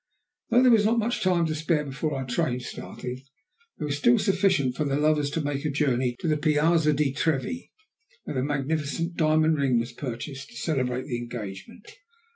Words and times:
Though 0.49 0.63
there 0.63 0.71
was 0.71 0.85
not 0.85 0.97
much 0.97 1.21
time 1.21 1.45
to 1.45 1.53
spare 1.53 1.83
before 1.85 2.15
our 2.15 2.25
train 2.25 2.59
started, 2.59 3.19
there 3.77 3.85
was 3.85 3.99
still 3.99 4.17
sufficient 4.17 4.75
for 4.75 4.83
the 4.83 4.95
lovers 4.97 5.29
to 5.29 5.41
make 5.45 5.63
a 5.63 5.69
journey 5.69 6.15
to 6.21 6.27
the 6.27 6.37
Piazza 6.37 6.91
di 6.91 7.13
Trevi, 7.13 7.71
where 8.23 8.35
a 8.39 8.43
magnificent 8.43 9.13
diamond 9.15 9.57
ring 9.59 9.77
was 9.77 9.93
purchased 9.93 10.49
to 10.49 10.55
celebrate 10.57 11.03
the 11.03 11.19
engagement. 11.19 11.99